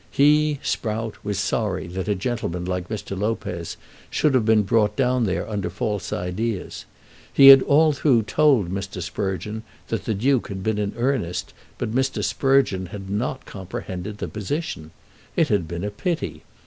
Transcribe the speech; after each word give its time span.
He, 0.09 0.57
Sprout, 0.63 1.23
was 1.23 1.37
sorry 1.37 1.85
that 1.85 2.07
a 2.07 2.15
gentleman 2.15 2.65
like 2.65 2.87
Mr. 2.89 3.15
Lopez 3.15 3.77
should 4.09 4.33
have 4.33 4.45
been 4.45 4.63
brought 4.63 4.95
down 4.95 5.25
there 5.27 5.47
under 5.47 5.69
false 5.69 6.11
ideas. 6.11 6.85
He 7.31 7.49
had 7.49 7.61
all 7.61 7.91
through 7.93 8.23
told 8.23 8.71
Mr. 8.71 8.99
Sprugeon 8.99 9.61
that 9.89 10.05
the 10.05 10.15
Duke 10.15 10.47
had 10.47 10.63
been 10.63 10.79
in 10.79 10.93
earnest, 10.97 11.53
but 11.77 11.93
Mr. 11.93 12.23
Sprugeon 12.23 12.87
had 12.87 13.11
not 13.11 13.45
comprehended 13.45 14.17
the 14.17 14.27
position. 14.27 14.89
It 15.35 15.49
had 15.49 15.67
been 15.67 15.83
a 15.83 15.91
pity. 15.91 16.41